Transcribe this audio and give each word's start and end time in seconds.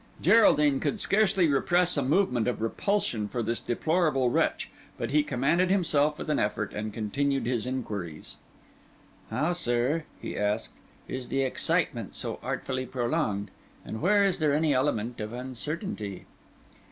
Geraldine 0.19 0.79
could 0.79 0.99
scarcely 0.99 1.47
repress 1.47 1.95
a 1.95 2.01
movement 2.01 2.47
of 2.47 2.59
repulsion 2.59 3.27
for 3.27 3.43
this 3.43 3.59
deplorable 3.59 4.31
wretch; 4.31 4.67
but 4.97 5.11
he 5.11 5.21
commanded 5.21 5.69
himself 5.69 6.17
with 6.17 6.27
an 6.31 6.39
effort, 6.39 6.73
and 6.73 6.91
continued 6.91 7.45
his 7.45 7.67
inquiries. 7.67 8.37
"How, 9.29 9.53
sir," 9.53 10.05
he 10.19 10.35
asked, 10.35 10.73
"is 11.07 11.27
the 11.27 11.43
excitement 11.43 12.15
so 12.15 12.39
artfully 12.41 12.87
prolonged? 12.87 13.51
and 13.85 14.01
where 14.01 14.23
is 14.23 14.39
there 14.39 14.55
any 14.55 14.73
element 14.73 15.19
of 15.19 15.33
uncertainty?" 15.33 16.25